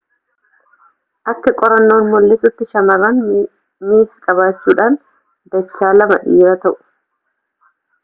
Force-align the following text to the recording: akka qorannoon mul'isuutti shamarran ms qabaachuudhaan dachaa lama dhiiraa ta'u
akka 1.33 1.49
qorannoon 1.59 2.09
mul'isuutti 2.13 2.69
shamarran 2.71 3.15
ms 3.93 4.09
qabaachuudhaan 4.25 5.01
dachaa 5.55 5.97
lama 6.01 6.23
dhiiraa 6.27 6.61
ta'u 6.67 6.77